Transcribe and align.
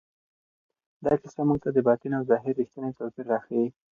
دا 1.05 1.13
کیسه 1.21 1.41
موږ 1.47 1.59
ته 1.63 1.69
د 1.73 1.77
باطن 1.87 2.11
او 2.17 2.23
ظاهر 2.29 2.53
رښتینی 2.61 2.91
توپیر 2.97 3.25
راښیي. 3.31 3.65